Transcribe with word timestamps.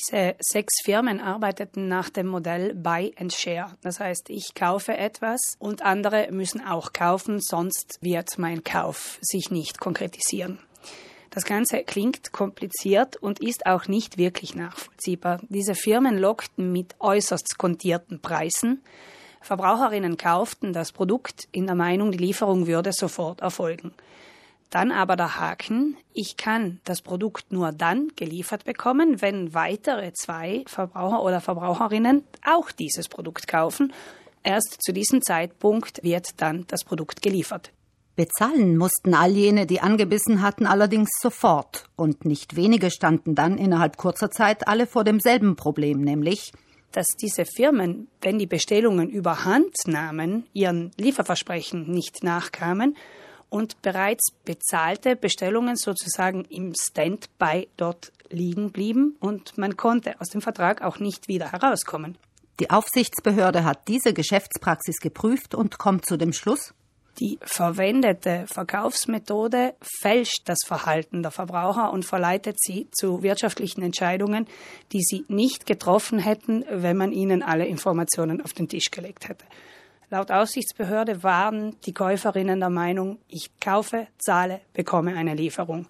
Diese 0.00 0.34
sechs 0.40 0.80
Firmen 0.82 1.20
arbeiteten 1.20 1.86
nach 1.86 2.08
dem 2.08 2.26
Modell 2.26 2.74
Buy 2.74 3.12
and 3.18 3.32
Share. 3.32 3.76
Das 3.82 4.00
heißt, 4.00 4.30
ich 4.30 4.54
kaufe 4.54 4.96
etwas 4.96 5.56
und 5.58 5.82
andere 5.82 6.28
müssen 6.30 6.64
auch 6.64 6.94
kaufen, 6.94 7.38
sonst 7.40 7.98
wird 8.00 8.38
mein 8.38 8.64
Kauf 8.64 9.18
sich 9.20 9.50
nicht 9.50 9.78
konkretisieren. 9.78 10.58
Das 11.28 11.44
Ganze 11.44 11.84
klingt 11.84 12.32
kompliziert 12.32 13.16
und 13.16 13.40
ist 13.40 13.66
auch 13.66 13.88
nicht 13.88 14.16
wirklich 14.16 14.54
nachvollziehbar. 14.54 15.40
Diese 15.48 15.74
Firmen 15.74 16.16
lockten 16.16 16.72
mit 16.72 16.94
äußerst 16.98 17.58
kontierten 17.58 18.20
Preisen. 18.20 18.82
Verbraucherinnen 19.42 20.16
kauften 20.16 20.72
das 20.72 20.92
Produkt 20.92 21.46
in 21.52 21.66
der 21.66 21.76
Meinung, 21.76 22.10
die 22.10 22.18
Lieferung 22.18 22.66
würde 22.66 22.92
sofort 22.92 23.42
erfolgen. 23.42 23.92
Dann 24.70 24.92
aber 24.92 25.16
der 25.16 25.38
Haken, 25.40 25.96
ich 26.12 26.36
kann 26.36 26.80
das 26.84 27.02
Produkt 27.02 27.50
nur 27.50 27.72
dann 27.72 28.12
geliefert 28.14 28.64
bekommen, 28.64 29.20
wenn 29.20 29.52
weitere 29.52 30.12
zwei 30.12 30.62
Verbraucher 30.66 31.24
oder 31.24 31.40
Verbraucherinnen 31.40 32.22
auch 32.46 32.70
dieses 32.70 33.08
Produkt 33.08 33.48
kaufen. 33.48 33.92
Erst 34.44 34.80
zu 34.80 34.92
diesem 34.92 35.22
Zeitpunkt 35.22 36.04
wird 36.04 36.40
dann 36.40 36.66
das 36.68 36.84
Produkt 36.84 37.20
geliefert. 37.20 37.72
Bezahlen 38.14 38.76
mussten 38.76 39.14
all 39.14 39.32
jene, 39.32 39.66
die 39.66 39.80
angebissen 39.80 40.40
hatten, 40.40 40.66
allerdings 40.66 41.10
sofort, 41.20 41.88
und 41.96 42.24
nicht 42.24 42.54
wenige 42.54 42.90
standen 42.90 43.34
dann 43.34 43.58
innerhalb 43.58 43.96
kurzer 43.96 44.30
Zeit 44.30 44.68
alle 44.68 44.86
vor 44.86 45.02
demselben 45.02 45.56
Problem, 45.56 46.00
nämlich 46.00 46.52
dass 46.92 47.06
diese 47.20 47.44
Firmen, 47.44 48.08
wenn 48.20 48.38
die 48.38 48.48
Bestellungen 48.48 49.10
überhand 49.10 49.74
nahmen, 49.86 50.46
ihren 50.52 50.90
Lieferversprechen 50.96 51.88
nicht 51.88 52.24
nachkamen 52.24 52.96
und 53.50 53.82
bereits 53.82 54.30
bezahlte 54.44 55.16
Bestellungen 55.16 55.76
sozusagen 55.76 56.44
im 56.46 56.72
Standby 56.74 57.68
dort 57.76 58.12
liegen 58.30 58.70
blieben 58.70 59.16
und 59.20 59.58
man 59.58 59.76
konnte 59.76 60.20
aus 60.20 60.28
dem 60.28 60.40
Vertrag 60.40 60.82
auch 60.82 60.98
nicht 60.98 61.28
wieder 61.28 61.52
herauskommen. 61.52 62.16
Die 62.60 62.70
Aufsichtsbehörde 62.70 63.64
hat 63.64 63.88
diese 63.88 64.14
Geschäftspraxis 64.14 64.98
geprüft 65.00 65.54
und 65.54 65.78
kommt 65.78 66.06
zu 66.06 66.16
dem 66.16 66.32
Schluss, 66.32 66.74
die 67.18 67.38
verwendete 67.42 68.46
Verkaufsmethode 68.46 69.74
fälscht 69.82 70.42
das 70.46 70.60
Verhalten 70.64 71.22
der 71.22 71.30
Verbraucher 71.30 71.92
und 71.92 72.06
verleitet 72.06 72.56
sie 72.58 72.88
zu 72.92 73.22
wirtschaftlichen 73.22 73.82
Entscheidungen, 73.82 74.46
die 74.92 75.02
sie 75.02 75.24
nicht 75.28 75.66
getroffen 75.66 76.18
hätten, 76.18 76.64
wenn 76.70 76.96
man 76.96 77.12
ihnen 77.12 77.42
alle 77.42 77.66
Informationen 77.66 78.40
auf 78.40 78.54
den 78.54 78.68
Tisch 78.68 78.90
gelegt 78.90 79.28
hätte. 79.28 79.44
Laut 80.10 80.32
Aufsichtsbehörde 80.32 81.22
waren 81.22 81.76
die 81.86 81.94
Käuferinnen 81.94 82.58
der 82.58 82.68
Meinung, 82.68 83.18
ich 83.28 83.50
kaufe, 83.60 84.08
zahle, 84.18 84.60
bekomme 84.72 85.14
eine 85.14 85.34
Lieferung 85.34 85.86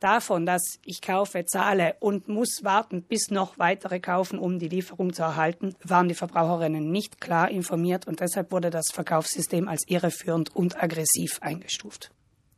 davon, 0.00 0.46
dass 0.46 0.80
ich 0.84 1.00
kaufe, 1.00 1.44
zahle 1.44 1.94
und 2.00 2.28
muss 2.28 2.60
warten, 2.62 3.02
bis 3.02 3.30
noch 3.30 3.58
weitere 3.58 4.00
kaufen, 4.00 4.38
um 4.38 4.58
die 4.58 4.68
Lieferung 4.68 5.12
zu 5.12 5.22
erhalten, 5.22 5.76
waren 5.84 6.08
die 6.08 6.14
Verbraucherinnen 6.14 6.90
nicht 6.90 7.20
klar 7.20 7.50
informiert 7.50 8.06
und 8.06 8.20
deshalb 8.20 8.50
wurde 8.50 8.70
das 8.70 8.86
Verkaufssystem 8.92 9.68
als 9.68 9.86
irreführend 9.86 10.54
und 10.56 10.82
aggressiv 10.82 11.38
eingestuft. 11.40 12.10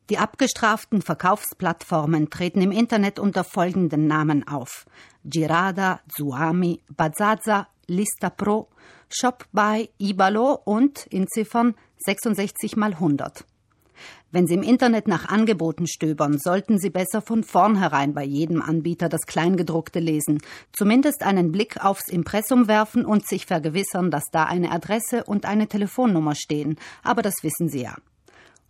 Die 0.08 0.18
abgestraften 0.18 1.00
Verkaufsplattformen 1.00 2.30
treten 2.30 2.60
im 2.60 2.72
Internet 2.72 3.18
unter 3.18 3.44
folgenden 3.44 4.06
Namen 4.06 4.46
auf: 4.48 4.84
Girada, 5.24 6.00
Zuami, 6.08 6.82
Bazaza, 6.88 7.68
Lista 7.86 8.30
Pro, 8.30 8.68
ShopBuy, 9.08 9.90
Ibalo 9.98 10.58
und 10.64 11.06
in 11.06 11.26
Ziffern 11.28 11.74
66 11.98 12.76
mal 12.76 12.92
100. 12.94 13.44
Wenn 14.30 14.46
Sie 14.46 14.54
im 14.54 14.62
Internet 14.62 15.08
nach 15.08 15.28
Angeboten 15.28 15.86
stöbern, 15.86 16.38
sollten 16.38 16.78
Sie 16.78 16.88
besser 16.88 17.20
von 17.20 17.44
vornherein 17.44 18.14
bei 18.14 18.24
jedem 18.24 18.62
Anbieter 18.62 19.10
das 19.10 19.26
Kleingedruckte 19.26 19.98
lesen, 19.98 20.40
zumindest 20.72 21.22
einen 21.22 21.52
Blick 21.52 21.84
aufs 21.84 22.08
Impressum 22.08 22.66
werfen 22.66 23.04
und 23.04 23.26
sich 23.26 23.44
vergewissern, 23.44 24.10
dass 24.10 24.24
da 24.32 24.44
eine 24.44 24.72
Adresse 24.72 25.24
und 25.24 25.44
eine 25.44 25.68
Telefonnummer 25.68 26.34
stehen, 26.34 26.76
aber 27.02 27.20
das 27.20 27.42
wissen 27.42 27.68
Sie 27.68 27.82
ja. 27.82 27.96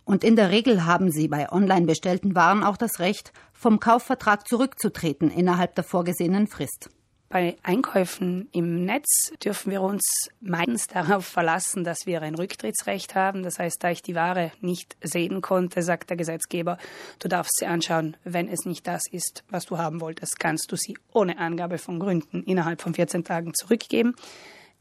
Und 0.05 0.25
in 0.25 0.35
der 0.35 0.49
Regel 0.49 0.85
haben 0.85 1.11
Sie 1.11 1.29
bei 1.29 1.49
online 1.49 1.85
bestellten 1.85 2.35
Waren 2.35 2.63
auch 2.63 2.75
das 2.75 2.99
Recht, 2.99 3.31
vom 3.53 3.79
Kaufvertrag 3.79 4.47
zurückzutreten 4.47 5.31
innerhalb 5.31 5.75
der 5.75 5.85
vorgesehenen 5.85 6.47
Frist. 6.47 6.89
Bei 7.33 7.57
Einkäufen 7.63 8.47
im 8.51 8.85
Netz 8.85 9.31
dürfen 9.43 9.71
wir 9.71 9.81
uns 9.81 10.29
meistens 10.39 10.85
darauf 10.85 11.25
verlassen, 11.25 11.83
dass 11.83 12.05
wir 12.05 12.21
ein 12.21 12.35
Rücktrittsrecht 12.35 13.15
haben. 13.15 13.41
Das 13.41 13.57
heißt, 13.57 13.83
da 13.83 13.89
ich 13.89 14.03
die 14.03 14.13
Ware 14.13 14.51
nicht 14.61 14.95
sehen 15.01 15.41
konnte, 15.41 15.81
sagt 15.81 16.11
der 16.11 16.17
Gesetzgeber, 16.17 16.77
du 17.17 17.27
darfst 17.27 17.57
sie 17.57 17.65
anschauen. 17.65 18.17
Wenn 18.23 18.47
es 18.47 18.65
nicht 18.65 18.85
das 18.85 19.07
ist, 19.09 19.43
was 19.49 19.65
du 19.65 19.79
haben 19.79 19.99
wolltest, 19.99 20.39
kannst 20.39 20.71
du 20.71 20.75
sie 20.75 20.95
ohne 21.11 21.39
Angabe 21.39 21.79
von 21.79 21.99
Gründen 21.99 22.43
innerhalb 22.43 22.83
von 22.83 22.93
14 22.93 23.23
Tagen 23.23 23.55
zurückgeben. 23.55 24.13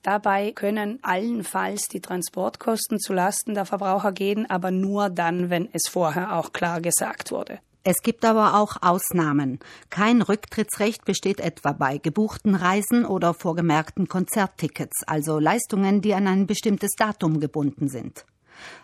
Dabei 0.03 0.53
können 0.53 0.99
allenfalls 1.01 1.89
die 1.89 2.03
Transportkosten 2.03 3.01
zu 3.01 3.15
Lasten 3.15 3.55
der 3.55 3.65
Verbraucher 3.65 4.13
gehen, 4.13 4.45
aber 4.51 4.71
nur 4.71 5.09
dann, 5.09 5.49
wenn 5.49 5.71
es 5.73 5.89
vorher 5.89 6.37
auch 6.37 6.53
klar 6.53 6.83
gesagt 6.83 7.31
wurde. 7.31 7.61
Es 7.85 7.97
gibt 8.03 8.25
aber 8.25 8.55
auch 8.55 8.77
Ausnahmen. 8.81 9.59
Kein 9.91 10.23
Rücktrittsrecht 10.23 11.05
besteht 11.05 11.41
etwa 11.41 11.73
bei 11.73 11.99
gebuchten 11.99 12.55
Reisen 12.55 13.05
oder 13.05 13.35
vorgemerkten 13.35 14.07
Konzerttickets, 14.07 15.03
also 15.05 15.41
Leistungen, 15.41 16.01
die 16.01 16.15
an 16.15 16.29
ein 16.29 16.47
bestimmtes 16.47 16.93
Datum 16.97 17.41
gebunden 17.41 17.89
sind. 17.89 18.25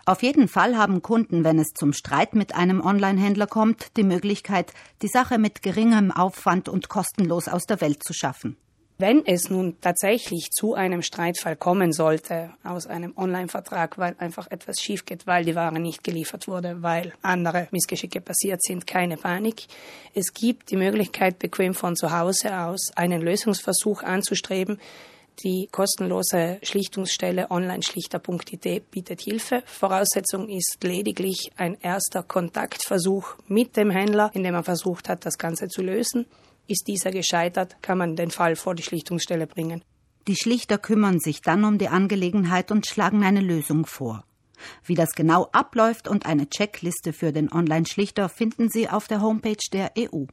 Auf 0.04 0.24
jeden 0.24 0.48
Fall 0.48 0.76
haben 0.76 1.02
Kunden, 1.02 1.44
wenn 1.44 1.60
es 1.60 1.68
zum 1.74 1.92
Streit 1.92 2.34
mit 2.34 2.56
einem 2.56 2.80
Online-Händler 2.80 3.46
kommt, 3.46 3.96
die 3.96 4.02
Möglichkeit, 4.02 4.72
die 5.02 5.08
Sache 5.08 5.38
mit 5.38 5.62
geringem 5.62 6.10
Aufwand 6.10 6.68
und 6.68 6.88
kostenlos 6.88 7.46
aus 7.46 7.66
der 7.66 7.80
Welt 7.80 8.02
zu 8.02 8.12
schaffen. 8.12 8.56
Wenn 9.00 9.24
es 9.24 9.48
nun 9.48 9.76
tatsächlich 9.80 10.50
zu 10.50 10.74
einem 10.74 11.02
Streitfall 11.02 11.54
kommen 11.54 11.92
sollte 11.92 12.50
aus 12.64 12.88
einem 12.88 13.16
Online-Vertrag, 13.16 13.96
weil 13.96 14.16
einfach 14.18 14.50
etwas 14.50 14.80
schief 14.80 15.04
geht, 15.04 15.24
weil 15.24 15.44
die 15.44 15.54
Ware 15.54 15.78
nicht 15.78 16.02
geliefert 16.02 16.48
wurde, 16.48 16.82
weil 16.82 17.12
andere 17.22 17.68
Missgeschicke 17.70 18.20
passiert 18.20 18.60
sind, 18.60 18.88
keine 18.88 19.16
Panik. 19.16 19.68
Es 20.14 20.34
gibt 20.34 20.72
die 20.72 20.76
Möglichkeit, 20.76 21.38
bequem 21.38 21.74
von 21.74 21.94
zu 21.94 22.10
Hause 22.10 22.58
aus 22.58 22.90
einen 22.96 23.22
Lösungsversuch 23.22 24.02
anzustreben. 24.02 24.80
Die 25.44 25.68
kostenlose 25.70 26.58
Schlichtungsstelle 26.64 27.52
onlineschlichter.it 27.52 28.90
bietet 28.90 29.20
Hilfe. 29.20 29.62
Voraussetzung 29.66 30.48
ist 30.48 30.78
lediglich 30.82 31.52
ein 31.56 31.78
erster 31.80 32.24
Kontaktversuch 32.24 33.36
mit 33.46 33.76
dem 33.76 33.90
Händler, 33.90 34.32
in 34.34 34.42
dem 34.42 34.56
er 34.56 34.64
versucht 34.64 35.08
hat, 35.08 35.24
das 35.24 35.38
Ganze 35.38 35.68
zu 35.68 35.82
lösen. 35.82 36.26
Ist 36.68 36.86
dieser 36.86 37.10
gescheitert, 37.10 37.82
kann 37.82 37.96
man 37.96 38.14
den 38.14 38.30
Fall 38.30 38.54
vor 38.54 38.74
die 38.74 38.82
Schlichtungsstelle 38.82 39.46
bringen. 39.46 39.82
Die 40.26 40.36
Schlichter 40.36 40.76
kümmern 40.76 41.18
sich 41.18 41.40
dann 41.40 41.64
um 41.64 41.78
die 41.78 41.88
Angelegenheit 41.88 42.70
und 42.70 42.86
schlagen 42.86 43.24
eine 43.24 43.40
Lösung 43.40 43.86
vor. 43.86 44.24
Wie 44.84 44.94
das 44.94 45.12
genau 45.12 45.48
abläuft 45.52 46.08
und 46.08 46.26
eine 46.26 46.50
Checkliste 46.50 47.14
für 47.14 47.32
den 47.32 47.50
Online-Schlichter 47.50 48.28
finden 48.28 48.68
Sie 48.68 48.88
auf 48.90 49.08
der 49.08 49.22
Homepage 49.22 49.56
der 49.72 49.92
EU. 49.98 50.26